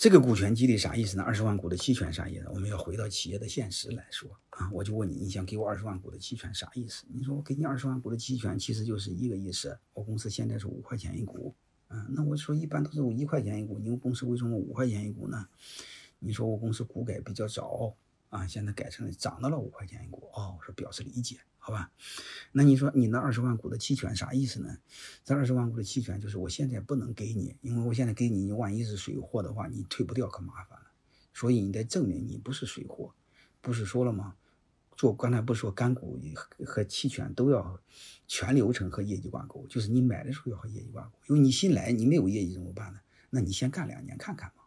[0.00, 1.22] 这个股权激励啥意思呢？
[1.22, 2.46] 二十万股的期权啥意思？
[2.54, 7.04] 我们要回到企业的现实来说啊，我就问你，你想给我二十万股的期权啥意思？
[7.12, 11.54] 你说我给你二十万股的期权，其实就是一个意思，我公司现在是五块钱一股，
[11.88, 15.46] 啊，那我说一般都是一块钱一股，你们公司为什么五块钱一股呢？
[16.18, 17.94] 你说我公司股改比较早
[18.30, 21.40] 啊，现在改成涨到了五块钱一股，哦，我说表示理解。
[21.62, 21.92] 好吧，
[22.52, 24.78] 那你说你那二十万股的期权啥意思呢？
[25.24, 30.86] 这二十万股的期权就是我现在不能给你，因为我现在给你，你万一是水货的话，你退不掉可麻烦了。
[31.34, 33.14] 所以你得证明你不是水货，
[33.60, 34.36] 不是说了吗？
[34.96, 36.18] 做刚才不是说干股
[36.64, 37.80] 和期权都要
[38.26, 41.18] 全流程和业绩挂钩，就是你买的时候要和业绩挂钩。
[41.28, 43.00] 因为你新来，你没有业绩怎么办呢？
[43.28, 44.59] 那你先干两年看看嘛，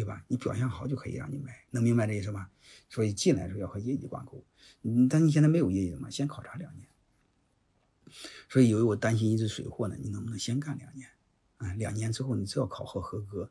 [0.00, 0.24] 对吧？
[0.28, 2.50] 你表现好就可以让你买，能明白这意思吧？
[2.88, 4.42] 所以进来的时候要和业绩挂钩。
[5.10, 6.08] 但你现在没有业绩嘛？
[6.08, 6.88] 先考察两年。
[8.48, 11.08] 所以由于我担心一只水货呢，你能不能先干两年？
[11.58, 13.50] 啊，两年之后你只要考核合格，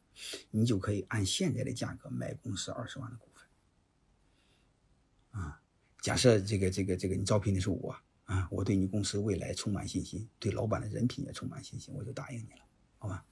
[0.49, 5.41] 你就可以按现在的价格买公司二十万的股份。
[5.41, 5.61] 啊，
[6.01, 12.65] 假设这个这个这个你招聘的是我啊，我对你公司未来充满信心，对老板的人品也充满信心，我就答应你了，
[12.97, 13.23] 好吧？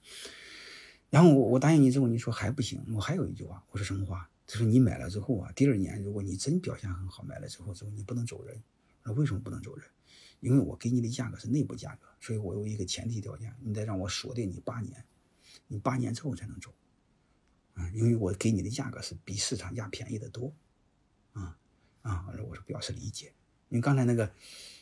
[1.10, 4.28] 然后我我答应你之后，你说还不行，我还有一句话，我说什么话？
[4.46, 8.62] 就是你买了之后啊，第二年如果你真表现很好，买了之后之后你不能走人。
[9.02, 9.86] 那为什么不能走人？
[10.40, 15.04] 因为我给你的价格是内部价格，所以我有一个前提条件，你得让我锁定你八年，
[15.66, 16.72] 你八年之后才能走。
[17.74, 20.52] 啊，因为我给你的价格是比市场价便宜的多。
[21.32, 21.58] 啊
[22.02, 23.32] 啊，我说表示理解。
[23.68, 24.30] 因为刚才那个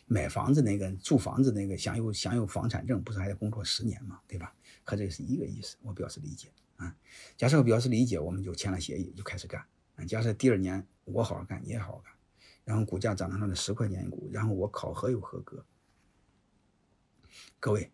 [0.07, 4.55] 买房子那个住房子那个享有享有房产证，不是还得工作十年嘛，对吧？
[4.85, 6.49] 和这是一个意思，我表示理解。
[6.77, 6.95] 啊，
[7.37, 9.61] 假设我表示理解，我们就签了协议，就开始干。
[9.97, 12.13] 啊，假设第二年我好好干，你也好好干，
[12.65, 15.65] 然后股价涨到那十块钱一股，然后我考核又合格。
[17.59, 17.91] 各位，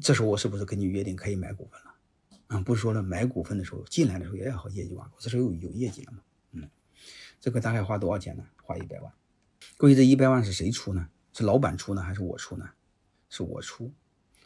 [0.00, 1.94] 这时候我是不是跟你约定可以买股份了？
[2.46, 6.18] 啊，不是说了买股份的时候进来的时候也要和业绩挂钩，这时候有有业绩了嘛？
[6.52, 6.70] 嗯，
[7.40, 8.44] 这个大概花多少钱呢？
[8.62, 9.12] 花一百万。
[9.76, 11.08] 各位，这一百万是谁出呢？
[11.32, 12.70] 是老板出呢，还是我出呢？
[13.28, 13.92] 是我出。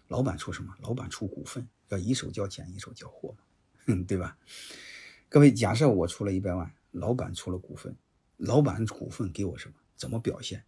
[0.09, 0.75] 老板出什么？
[0.81, 1.69] 老板出股份。
[1.89, 4.37] 要一手交钱一手交货嘛，对吧？
[5.31, 7.97] 各位，假设我出了一百万，老板出了股份，
[8.37, 9.75] 老板股份给我什么？
[9.97, 10.65] 怎么表现？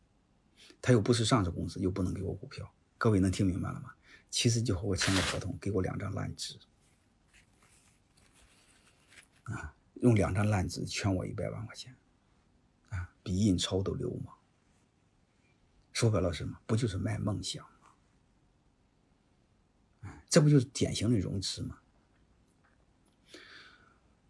[0.81, 2.73] 他又不是上市公司，又不能给我股票。
[2.97, 3.93] 各位能听明白了吗？
[4.31, 6.59] 其实就和我签个合同，给我两张烂纸，
[9.43, 11.95] 啊，用两张烂纸圈我一百万块钱，
[12.89, 14.35] 啊，比印钞都流氓。
[16.01, 16.59] 说白了什么？
[16.65, 17.89] 不就是卖梦想吗？
[20.31, 21.77] 这不就是典型的融资吗？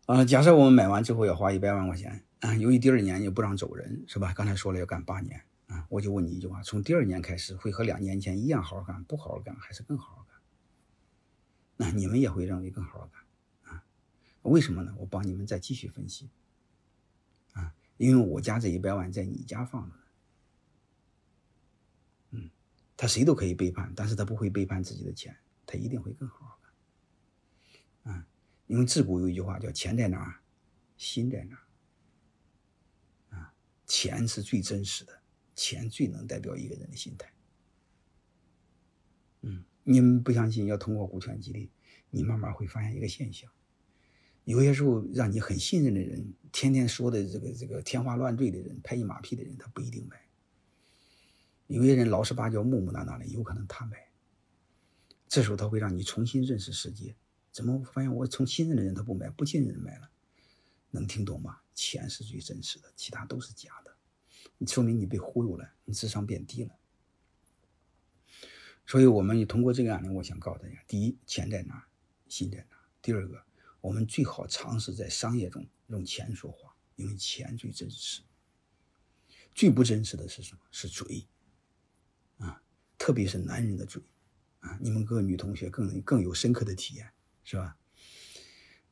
[0.06, 4.32] 啊，假设我们买完之后要花一百万块钱啊，由于第二年又不让走人，是吧？
[4.32, 10.40] 刚才说了要干八年啊，我就问你一句话：从第二年开始会和两年前一样好好干，不好好干，还是更好好干？
[11.76, 13.84] 那你们也会认为更好好干啊？
[14.42, 14.92] 为什么呢？
[14.98, 16.28] 我帮你们再继续分析
[17.52, 20.02] 啊，因为我家这一百万在你家放着呢，
[23.00, 25.34] 他谁都可以背叛，但是他不会背叛自己的钱。
[25.64, 26.58] 他一定会更好
[28.04, 28.26] 的，啊，
[28.66, 30.40] 因为自古有一句话叫“钱在哪儿，
[30.98, 31.64] 心在哪儿”，
[33.38, 33.54] 啊，
[33.86, 35.22] 钱是最真实的，
[35.54, 37.32] 钱最能代表一个人的心态。
[39.40, 41.70] 嗯，你们不相信，要通过股权激励，
[42.10, 43.50] 你慢慢会发现一个现象：
[44.44, 50.18] 有些时候让你很信任的人，天天说的这个这个天花乱坠的人，拍你马屁的人，他不一定买；
[51.70, 54.10] 有些人老实巴交、木木讷讷的，有可能他买。
[55.28, 57.14] 这时候他会让你重新认识世界，
[57.52, 60.10] 怎么发现我从信任的人他不买，不信任的人买了，
[60.90, 61.60] 能听懂吗？
[61.72, 63.96] 钱是最真实的，其他都是假的，
[64.58, 66.74] 你说明你被忽悠了，你智商变低了。
[68.84, 71.86] 所以，我们通过这个案例，我想告诉大家：第一，钱在哪，
[72.26, 73.40] 心在哪；第二个，
[73.80, 78.22] 我们最好尝试在商业中用钱说话，因为钱最真实。
[79.54, 80.60] 最不真实的是什么？
[80.72, 81.28] 是嘴，
[83.00, 84.00] 特别是男人的嘴。
[84.60, 87.10] 啊，你们各位女同学更更有深刻的体验，
[87.42, 87.78] 是吧？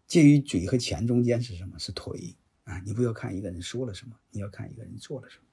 [0.06, 1.78] 介于嘴和钱中间是什么？
[1.78, 2.34] 是腿
[2.64, 2.80] 啊！
[2.86, 5.44] 你不要看一个人说了什么，你要看一个人做了什么。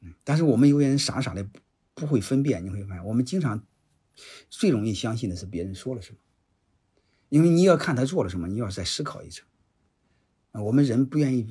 [0.00, 1.48] 嗯，但是我们有些人傻傻的
[1.94, 3.64] 不会分辨，你会发现，我们经常
[4.48, 6.18] 最容易相信的是别人说了什么，
[7.28, 9.46] 因为你要看他做了什么，你要再思考一层。
[10.50, 11.46] 啊，我们人不愿意，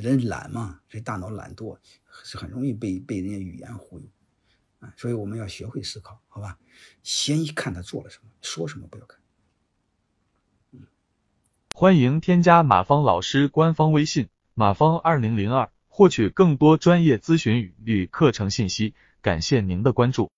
[0.00, 1.78] 人懒嘛，所以大脑懒惰
[2.22, 4.06] 是很容易被被人家语言忽悠。
[4.96, 6.58] 所以我们要学会思考，好吧？
[7.02, 9.20] 先一看他做了什么，说什么不要看。
[11.72, 18.94] 欢迎添加马芳老师官方微信马芳二零零二，获取更多专业咨询与课程信息。
[19.20, 20.30] 感谢您的关注。